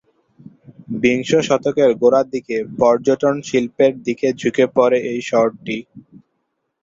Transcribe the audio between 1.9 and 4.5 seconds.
গোড়ার দিকে পর্যটন শিল্পের দিকে